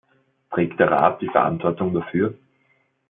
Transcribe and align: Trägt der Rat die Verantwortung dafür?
Trägt 0.49 0.79
der 0.79 0.89
Rat 0.89 1.21
die 1.21 1.29
Verantwortung 1.29 1.93
dafür? 1.93 2.33